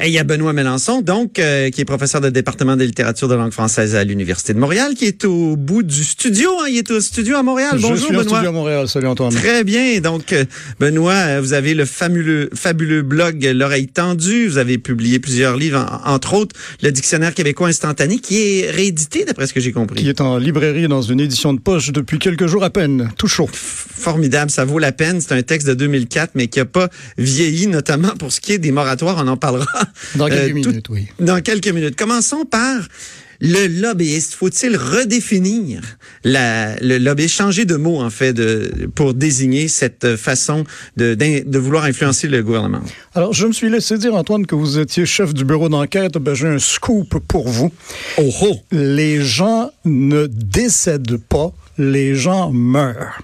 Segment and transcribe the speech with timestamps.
[0.00, 3.26] Et il y a Benoît Mélenchon, donc, euh, qui est professeur de département de littérature
[3.26, 6.48] de langue française à l'Université de Montréal, qui est au bout du studio.
[6.60, 7.78] Hein, il est au studio à Montréal.
[7.80, 8.22] Bonjour, suis Benoît.
[8.22, 8.88] au studio à Montréal.
[8.88, 9.34] Salut, Antoine.
[9.34, 9.98] Très bien.
[10.00, 10.44] Donc, euh,
[10.78, 14.46] Benoît, euh, vous avez le fabuleux, fabuleux blog L'oreille tendue.
[14.46, 19.24] Vous avez publié plusieurs livres, en- entre autres le dictionnaire québécois instantané, qui est réédité,
[19.24, 20.00] d'après ce que j'ai compris.
[20.00, 23.10] Qui est en librairie dans une édition de poche depuis quelques jours à peine.
[23.18, 23.48] Tout chaud.
[23.52, 25.20] Formidable, ça vaut la peine.
[25.20, 28.58] C'est un texte de 2004, mais qui a pas vieilli, notamment pour ce qui est
[28.58, 29.16] des moratoires.
[29.18, 29.66] On en parlera
[30.16, 31.06] Dans quelques Euh, tout- minutes, oui.
[31.20, 31.96] dans quelques minutes.
[31.96, 32.86] Commençons par
[33.40, 34.34] le lobbyiste.
[34.34, 35.80] Faut-il redéfinir
[36.24, 40.64] la, le lobbyiste, changer de mot en fait de, pour désigner cette façon
[40.96, 42.80] de vouloir influencer le gouvernement?
[43.14, 46.18] Alors, je me suis laissé dire, Antoine, que vous étiez chef du bureau d'enquête.
[46.18, 47.70] Ben, j'ai un scoop pour vous.
[48.18, 48.56] Oh oh!
[48.72, 51.52] Les gens ne décèdent pas.
[51.78, 53.18] Les gens meurent.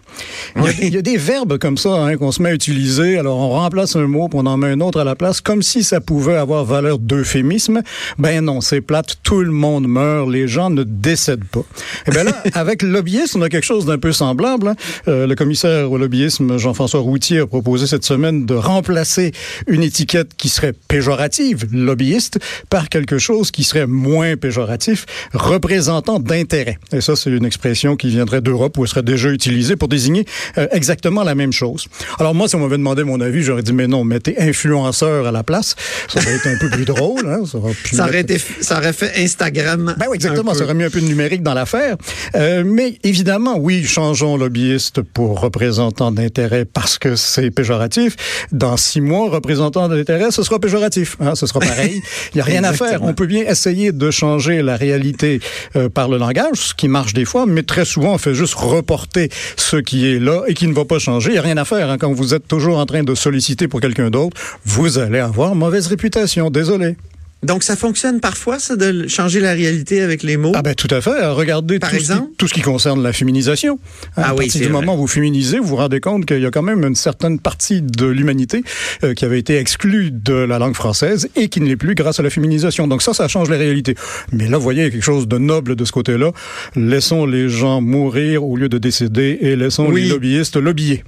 [0.57, 0.73] Il y a, Oui.
[0.83, 3.19] il y a des verbes comme ça hein, qu'on se met à utiliser.
[3.19, 5.63] Alors, on remplace un mot, puis on en met un autre à la place, comme
[5.63, 7.83] si ça pouvait avoir valeur d'euphémisme.
[8.19, 9.17] Ben non, c'est plate.
[9.25, 10.29] Tout le monde meurt.
[10.29, 11.65] Les gens ne décèdent pas.
[12.07, 14.69] Et bien là, avec le lobbyisme, on a quelque chose d'un peu semblable.
[14.69, 14.75] hein.
[15.09, 19.33] Euh, le commissaire au lobbyisme, Jean-François Routier, a proposé cette semaine de remplacer
[19.67, 22.39] une étiquette qui serait péjorative, lobbyiste,
[22.71, 26.79] par quelque chose qui serait moins péjoratif, représentant d'intérêt.
[26.93, 30.25] Et ça, c'est une expression qui viendrait d'Europe où elle serait déjà utilisée pour désigner
[30.59, 31.87] euh, exactement la même chose.
[32.21, 35.33] Alors moi, si on m'avait demandé mon avis, j'aurais dit, mais non, mettez influenceur à
[35.33, 35.75] la place.
[36.09, 37.27] Ça aurait été un peu plus drôle.
[37.27, 37.45] Hein?
[37.51, 39.95] Ça, aurait Ça aurait, été, ça aurait fait Instagram.
[39.99, 40.55] ben oui, exactement.
[40.55, 41.97] Ça aurait mis un peu de numérique dans l'affaire.
[42.37, 48.17] Euh, mais évidemment, oui, changeons lobbyiste pour représentant d'intérêt parce que c'est péjoratif.
[48.53, 51.17] Dans six mois, représentant d'intérêt, ce sera péjoratif.
[51.21, 52.03] Hein, ce sera pareil.
[52.35, 53.03] Il n'y a rien à faire.
[53.03, 55.41] On peut bien essayer de changer la réalité
[55.77, 58.55] euh, par le langage, ce qui marche des fois, mais très souvent, on fait juste
[58.55, 61.31] reporter ce qui est là et qui ne va pas changer.
[61.31, 61.89] Il n'y a rien à faire.
[61.91, 61.99] hein.
[61.99, 65.87] Quand vous êtes toujours en train de solliciter pour quelqu'un d'autre, vous allez avoir mauvaise
[65.87, 66.51] réputation.
[66.51, 66.97] Désolé.
[67.45, 70.53] Donc, ça fonctionne parfois, ça, de changer la réalité avec les mots?
[70.55, 71.25] Ah ben tout à fait.
[71.27, 72.31] Regardez Par tout, ce qui, exemple?
[72.39, 73.79] tout ce qui concerne la féminisation.
[74.17, 74.73] Ah à oui, partir du vrai.
[74.73, 77.39] moment où vous féminisez, vous vous rendez compte qu'il y a quand même une certaine
[77.39, 78.63] partie de l'humanité
[79.05, 82.21] euh, qui avait été exclue de la langue française et qui ne l'est plus grâce
[82.21, 82.89] à la féminisation.
[82.89, 83.95] Donc ça, ça change la réalité.
[84.33, 86.33] Mais là, vous voyez, il y a quelque chose de noble de ce côté-là.
[86.77, 90.03] Laissons les gens mourir au lieu de décéder et laissons Oui.
[90.05, 91.05] les lobbyistes lobbyer.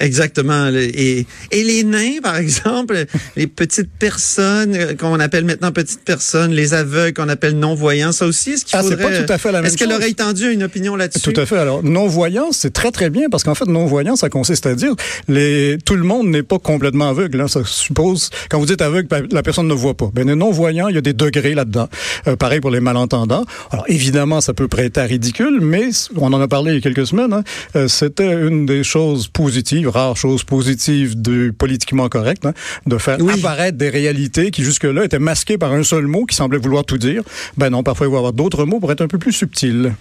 [0.00, 0.68] Exactement.
[0.74, 3.04] Et, et les nains, par exemple,
[3.36, 8.26] les petites personnes euh, qu'on appelle maintenant petites personnes, les aveugles qu'on appelle non-voyants, ça
[8.26, 9.92] aussi, est-ce qu'il Ah, c'est pas tout à fait la même Est-ce que chose.
[9.92, 11.20] l'oreille tendue a une opinion là-dessus?
[11.20, 11.58] Tout à fait.
[11.58, 14.94] Alors, non-voyant, c'est très, très bien parce qu'en fait, non-voyant, ça consiste à dire
[15.28, 17.40] les, tout le monde n'est pas complètement aveugle.
[17.40, 17.48] Hein.
[17.48, 20.10] Ça suppose, quand vous dites aveugle, ben, la personne ne voit pas.
[20.14, 21.88] Ben, les non-voyants, il y a des degrés là-dedans.
[22.26, 23.44] Euh, pareil pour les malentendants.
[23.70, 26.80] Alors, évidemment, ça peut prêter à ridicule, mais on en a parlé il y a
[26.80, 27.32] quelques semaines.
[27.32, 27.44] hein.
[27.76, 32.54] Euh, C'était une des choses positives, rares choses positives du politiquement correct, hein,
[32.86, 33.34] de faire Oui.
[33.38, 36.98] apparaître des réalités qui jusque-là étaient masquées par un seul mot qui semblait vouloir tout
[36.98, 37.22] dire.
[37.56, 39.92] Ben non, parfois il va y avoir d'autres mots pour être un peu plus subtils.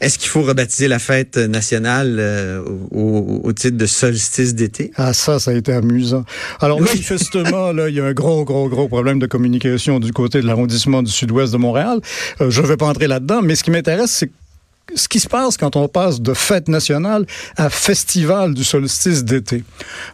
[0.00, 4.90] Est-ce qu'il faut rebaptiser la fête nationale euh, au, au titre de solstice d'été?
[4.96, 6.24] Ah, ça, ça a été amusant.
[6.60, 6.86] Alors, Oui.
[6.88, 10.46] manifestement, là, il y a un gros, gros, gros problème de communication du côté de
[10.46, 12.00] l'arrondissement du sud-ouest de Montréal.
[12.40, 14.30] Euh, je ne vais pas entrer là-dedans, mais ce qui m'intéresse, c'est
[14.94, 19.64] ce qui se passe quand on passe de fête nationale à festival du solstice d'été?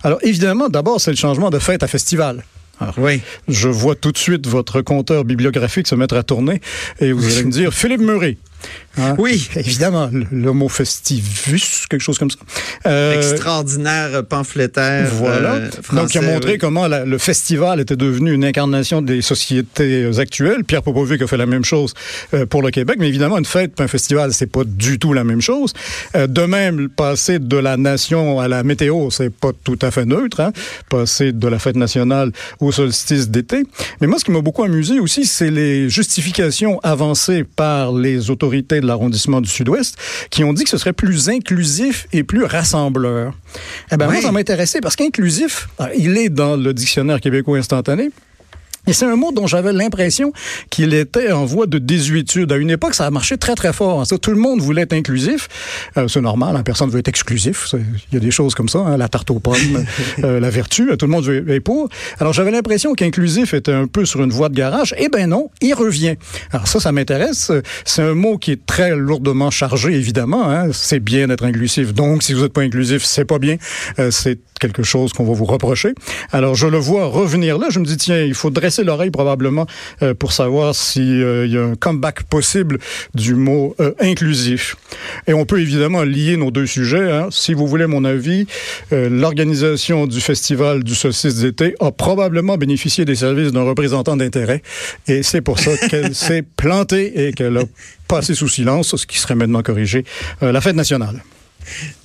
[0.03, 2.45] Alors, évidemment, d'abord, c'est le changement de fête à festival.
[2.81, 3.21] Alors, Oui.
[3.49, 6.61] je vois tout de suite votre compteur bibliographique se mettre à tourner
[7.01, 8.37] et vous allez me dire Philippe Murray.
[8.99, 9.15] Hein?
[9.19, 9.49] Oui.
[9.57, 12.39] Évidemment, le, le mot festivus, quelque chose comme ça.
[12.87, 15.55] Euh, Extraordinaire pamphlétaire voilà.
[15.55, 16.59] euh, Donc, il a montré oui.
[16.59, 20.65] comment la- le festival était devenu une incarnation des sociétés euh, actuelles.
[20.65, 21.95] Pierre Popovic a fait la même chose
[22.35, 25.25] euh, pour le Québec, mais évidemment, une fête un festival, c'est pas du tout la
[25.25, 25.73] même chose.
[26.15, 30.41] De même, passer de la nation à la météo, c'est pas tout à fait neutre.
[30.41, 30.53] Hein?
[30.89, 33.63] Passer de la fête nationale au solstice d'été.
[34.01, 38.81] Mais moi, ce qui m'a beaucoup amusé aussi, c'est les justifications avancées par les autorités
[38.81, 39.97] de l'arrondissement du Sud-Ouest
[40.31, 43.35] qui ont dit que ce serait plus inclusif et plus rassembleur.
[43.93, 44.15] Eh ben, Oui.
[44.15, 48.11] moi, ça m'a intéressé parce qu'inclusif, ah, il est dans le dictionnaire québécois instantané.
[48.87, 50.33] Et c'est un mot dont j'avais l'impression
[50.71, 52.53] qu'il était en voie de désuétude.
[52.53, 54.01] À une époque, ça a marché très, très fort.
[54.01, 54.17] Hein.
[54.21, 55.49] tout le monde voulait être inclusif.
[55.97, 57.75] Euh, c'est normal, hein, personne ne veut être exclusif.
[57.75, 59.85] Il y a des choses comme ça, hein, la tarte aux pommes,
[60.25, 61.89] euh, la vertu, tout le monde veut être pour.
[62.21, 64.95] Alors, j'avais l'impression qu'inclusif était un peu sur une voie de garage.
[64.99, 66.17] Eh ben non, il revient.
[66.53, 67.51] Alors ça, ça m'intéresse.
[67.85, 70.49] C'est un mot qui est très lourdement chargé, évidemment.
[70.49, 70.69] Hein.
[70.73, 71.93] C'est bien d'être inclusif.
[71.93, 73.57] Donc, si vous n'êtes pas inclusif, c'est pas bien.
[73.99, 75.95] Euh, c'est quelque chose qu'on va vous reprocher.
[76.33, 77.67] Alors, je le vois revenir là.
[77.71, 79.67] Je me dis, tiens, il faut dresser l'oreille probablement
[80.03, 82.79] euh, pour savoir s'il euh, y a un comeback possible
[83.15, 84.77] du mot euh, inclusif.
[85.27, 87.11] Et on peut évidemment lier nos deux sujets.
[87.11, 87.29] Hein.
[87.31, 88.47] Si vous voulez mon avis,
[88.91, 94.63] l'organisation du festival du solstice d'été a probablement bénéficié des services d'un représentant d'intérêt.
[95.09, 97.65] Et c'est pour ça qu'elle s'est plantée et qu'elle a
[98.09, 100.05] passé sous silence, ce qui serait maintenant corrigé,
[100.41, 101.23] la fête nationale.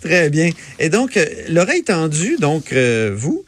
[0.01, 0.49] Très bien.
[0.79, 1.19] Et donc,
[1.49, 3.45] l'oreille tendue, donc, vous, vous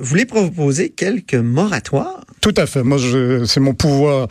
[0.00, 2.24] voulez proposer quelques moratoires?
[2.40, 2.82] Tout à fait.
[2.82, 2.98] Moi,
[3.46, 4.28] c'est mon pouvoir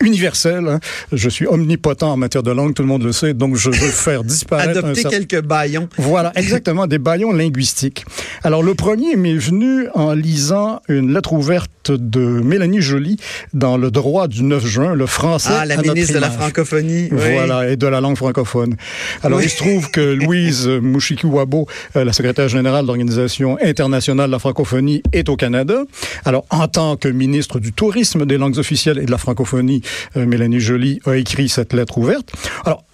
[0.00, 0.68] universel.
[0.68, 0.80] Hein.
[1.12, 3.76] Je suis omnipotent en matière de langue, tout le monde le sait, donc je veux
[3.90, 4.78] faire disparaître.
[4.78, 5.88] Adopter quelques baillons.
[5.98, 8.04] Voilà, exactement, des baillons linguistiques.
[8.42, 13.16] Alors, le premier m'est venu en lisant une lettre ouverte de Mélanie Joly
[13.52, 15.50] dans le droit du 9 juin, le français.
[15.52, 17.08] Ah, la ministre de la francophonie.
[17.10, 18.76] Voilà, et de la langue francophone.
[19.22, 21.66] Alors, il se trouve que Louise Mouchiki-Wabo,
[21.96, 25.82] euh, la secrétaire générale de l'Organisation internationale de la francophonie, est au Canada.
[26.24, 29.82] Alors, en tant que ministre du tourisme, des langues officielles et de la francophonie,
[30.16, 32.32] euh, Mélanie Joly a écrit cette lettre ouverte.
[32.64, 32.84] Alors,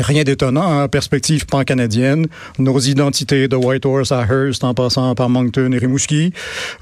[0.00, 2.26] rien d'étonnant, hein, perspective pan-canadienne,
[2.58, 6.32] nos identités de Whitehorse à Hearst en passant par Moncton et Rimouski,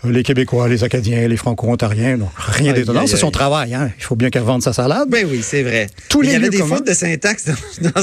[0.05, 3.07] euh, les Québécois, les Acadiens, les Franco-Ontariens, donc rien d'étonnant.
[3.07, 3.91] C'est son travail, hein.
[3.99, 5.09] il faut bien qu'elle vende sa salade.
[5.09, 5.89] Ben oui, c'est vrai.
[6.09, 7.47] Tous les il y avait des fautes de syntaxe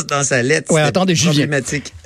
[0.09, 0.73] dans, sa lettre.
[0.73, 1.47] Oui, attendez, j'y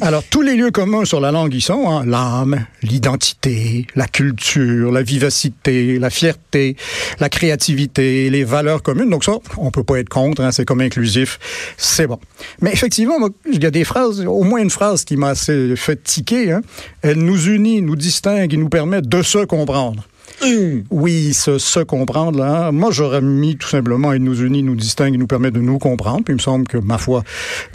[0.02, 4.92] Alors, tous les lieux communs sur la langue y sont, hein, l'âme, l'identité, la culture,
[4.92, 6.76] la vivacité, la fierté,
[7.20, 9.10] la créativité, les valeurs communes.
[9.10, 11.40] Donc ça, on peut pas être contre, hein, c'est comme inclusif,
[11.78, 12.20] c'est bon.
[12.62, 13.16] Mais effectivement,
[13.52, 16.52] il y a des phrases, au moins une phrase qui m'a assez fait tiquer.
[16.52, 16.62] Hein.
[17.02, 20.04] Elle nous unit, nous distingue et nous permet de se comprendre.
[20.42, 20.84] Hum.
[20.90, 22.40] Oui, se, se comprendre.
[22.40, 22.72] Là.
[22.72, 26.24] Moi, j'aurais mis tout simplement elle nous unit, nous distingue, nous permet de nous comprendre.
[26.24, 27.24] Puis il me semble que, ma foi,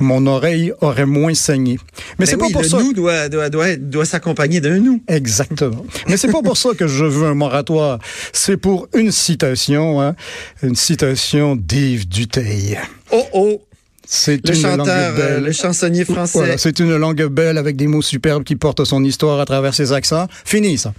[0.01, 1.79] mon oreille aurait moins saigné.
[2.19, 2.79] Mais, c'est pas pour le ça.
[2.79, 5.03] nous doit, doit, doit, doit s'accompagner d'un nous.
[5.09, 5.85] Exactement.
[6.09, 7.99] Mais c'est pas pour ça que je veux un moratoire.
[8.33, 10.15] C'est pour une citation, hein,
[10.63, 12.79] une citation d'Yves Duteil.
[13.11, 13.61] Oh oh!
[14.07, 16.57] C'est le chanteur, euh, le chansonnier français.
[16.59, 19.93] c'est une langue belle avec des mots superbes qui portent son histoire à travers ses
[19.93, 20.27] accents.
[20.45, 20.93] Fini ça.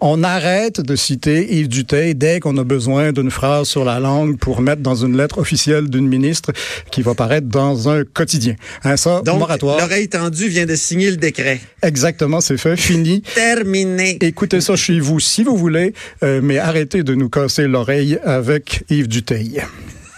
[0.00, 4.38] On arrête de citer Yves Duteil dès qu'on a besoin d'une phrase sur la langue
[4.38, 6.52] pour mettre dans une lettre officielle d'une ministre
[6.90, 8.56] qui va paraître dans un quotidien.
[8.84, 11.60] Hein, ça, Donc, l'oreille tendue vient de signer le décret.
[11.82, 13.22] Exactement, c'est fait, fini.
[13.34, 14.18] Terminé.
[14.20, 18.84] Écoutez ça chez vous si vous voulez, euh, mais arrêtez de nous casser l'oreille avec
[18.90, 19.62] Yves Duteil.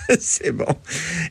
[0.18, 0.74] c'est bon.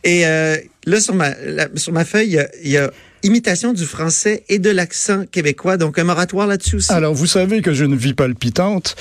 [0.05, 0.55] Et euh,
[0.85, 1.31] là, sur ma,
[1.75, 2.91] sur ma feuille, il y a
[3.23, 5.77] imitation du français et de l'accent québécois.
[5.77, 6.91] Donc, un moratoire là-dessus aussi.
[6.91, 8.95] Alors, vous savez que j'ai une vie palpitante.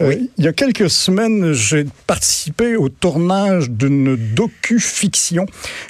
[0.00, 5.46] Euh, il y a quelques semaines, j'ai participé au tournage d'une docu-fiction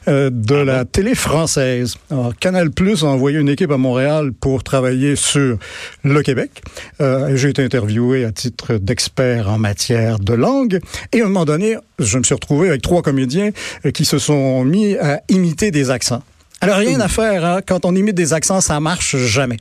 [0.08, 1.96] euh, de ah la télé française.
[2.11, 5.56] Alors, Canal Plus a envoyé une équipe à Montréal pour travailler sur
[6.05, 6.62] le Québec.
[7.00, 10.81] Euh, j'ai été interviewé à titre d'expert en matière de langue.
[11.12, 13.50] Et à un moment donné, je me suis retrouvé avec trois comédiens
[13.94, 16.23] qui se sont mis à imiter des accents.
[16.62, 17.44] Alors, rien à faire.
[17.44, 17.61] Hein?
[17.67, 19.56] Quand on imite des accents, ça marche jamais.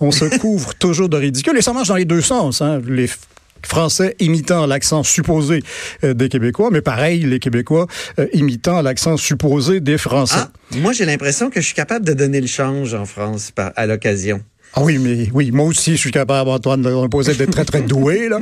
[0.00, 1.56] On se couvre toujours de ridicule.
[1.58, 2.62] Et ça marche dans les deux sens.
[2.62, 2.80] Hein?
[2.88, 3.10] Les
[3.62, 5.62] Français imitant l'accent supposé
[6.02, 7.86] euh, des Québécois, mais pareil, les Québécois
[8.18, 10.38] euh, imitant l'accent supposé des Français.
[10.38, 13.86] Ah, moi, j'ai l'impression que je suis capable de donner le change en France à
[13.86, 14.40] l'occasion.
[14.78, 18.28] Ah oui, mais oui, moi aussi, je suis capable, Antoine, de d'être très, très doué,
[18.28, 18.40] là.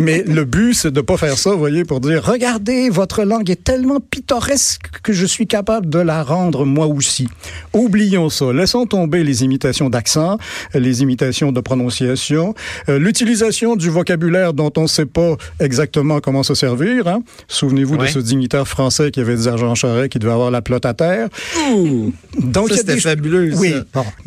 [0.00, 3.50] mais le but, c'est de pas faire ça, vous voyez, pour dire, regardez, votre langue
[3.50, 7.26] est tellement pittoresque que je suis capable de la rendre moi aussi.
[7.72, 8.52] Oublions ça.
[8.52, 10.38] Laissons tomber les imitations d'accent,
[10.72, 12.54] les imitations de prononciation,
[12.88, 17.08] euh, l'utilisation du vocabulaire dont on ne sait pas exactement comment se servir.
[17.08, 17.24] Hein.
[17.48, 20.62] Souvenez-vous de ce dignitaire français qui avait dit à Jean Charest qui devait avoir la
[20.62, 21.28] plotte à terre.
[21.72, 23.50] Ouh, Donc, c'était fabuleux.
[23.56, 23.74] Oui.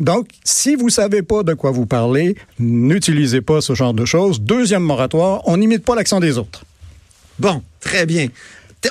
[0.00, 4.40] Donc, si vous savez pas de quoi vous parlez, n'utilisez pas ce genre de choses.
[4.40, 6.64] Deuxième moratoire, on n'imite pas l'accent des autres.
[7.38, 8.28] Bon, très bien.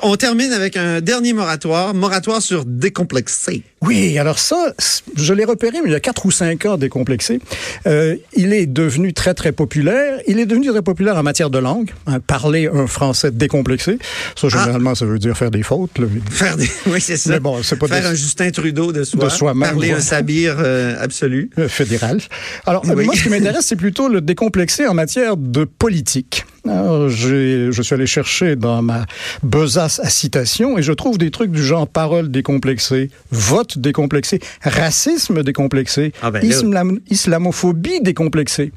[0.03, 3.63] On termine avec un dernier moratoire, moratoire sur décomplexé.
[3.81, 4.73] Oui, alors ça,
[5.15, 7.39] je l'ai repéré mais il y a quatre ou cinq ans décomplexé.
[7.85, 10.19] Euh, il est devenu très, très populaire.
[10.27, 11.93] Il est devenu très populaire en matière de langue.
[12.07, 13.99] Hein, parler un français décomplexé.
[14.35, 15.91] Ça, généralement, ça veut dire faire des fautes.
[16.29, 16.69] Faire des...
[16.87, 17.31] Oui, c'est ça.
[17.31, 19.25] Mais bon, c'est pas faire un Justin Trudeau de soi.
[19.25, 19.69] De soi-même.
[19.69, 21.51] Parler un sabir euh, absolu.
[21.59, 22.21] Euh, fédéral.
[22.65, 26.45] Alors, moi, ce qui m'intéresse, c'est plutôt le décomplexé en matière de politique.
[26.67, 29.05] Alors, je suis allé chercher dans ma
[29.43, 35.43] besace à citation et je trouve des trucs du genre parole décomplexée, vote décomplexé, racisme
[35.43, 38.71] décomplexé, Ah ben islam- islamophobie décomplexée.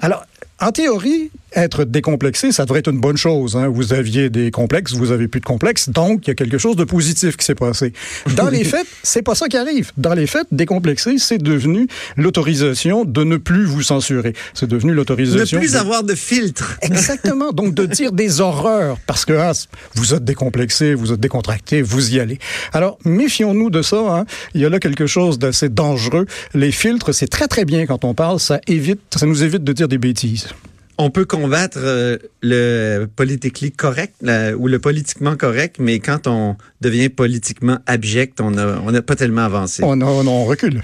[0.00, 0.24] Alors,
[0.60, 3.56] en théorie, être décomplexé, ça devrait être une bonne chose.
[3.56, 3.68] hein.
[3.68, 6.74] Vous aviez des complexes, vous avez plus de complexes, donc il y a quelque chose
[6.76, 7.92] de positif qui s'est passé.
[8.36, 9.92] Dans les faits, c'est pas ça qui arrive.
[9.96, 14.32] Dans les faits, décomplexé, c'est devenu l'autorisation de ne plus vous censurer.
[14.54, 15.58] C'est devenu Ne l'autorisation.
[15.58, 16.76] plus de- avoir de filtre.
[16.82, 17.52] Exactement.
[17.52, 19.52] Donc, de dire des horreurs parce que ah,
[19.94, 22.38] vous êtes décomplexé, vous êtes décontracté, vous y allez.
[22.72, 23.98] Alors, méfions-nous de ça.
[23.98, 24.24] hein.
[24.54, 26.26] Il y a là quelque chose d'assez dangereux.
[26.54, 28.40] Les filtres, c'est très, très bien quand on parle.
[28.40, 30.48] Ça évite, ça nous évite de dire des bêtises.
[30.96, 37.08] On peut combattre euh, le politically correct ou le politiquement correct, mais quand on devient
[37.08, 39.82] politiquement abject, on n'a pas tellement avancé.
[39.82, 40.82] On recule.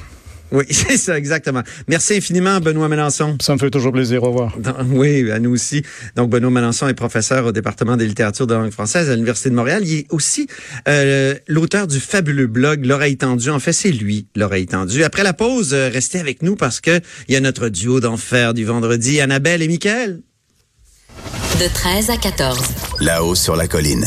[0.52, 1.62] Oui, c'est ça, exactement.
[1.88, 3.36] Merci infiniment, Benoît Mélenchon.
[3.40, 4.22] Ça me fait toujours plaisir.
[4.24, 4.56] Au revoir.
[4.58, 5.82] Dans- oui, à nous aussi.
[6.16, 9.54] Donc, Benoît Mélenchon est professeur au département des littératures de langue française à l'Université de
[9.54, 9.82] Montréal.
[9.86, 10.46] Il est aussi
[10.88, 13.50] euh, l'auteur du fabuleux blog L'oreille tendue.
[13.50, 15.04] En fait, c'est lui, L'oreille tendue.
[15.04, 18.54] Après la pause, euh, restez avec nous parce que il y a notre duo d'enfer
[18.54, 20.20] du vendredi, Annabelle et Michael.
[21.60, 22.58] De 13 à 14.
[23.00, 23.98] Là-haut sur la colline.